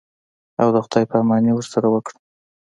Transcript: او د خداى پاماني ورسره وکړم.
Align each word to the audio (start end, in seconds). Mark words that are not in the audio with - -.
او 0.61 0.67
د 0.75 0.77
خداى 0.85 1.05
پاماني 1.11 1.51
ورسره 1.53 1.87
وکړم. 1.89 2.21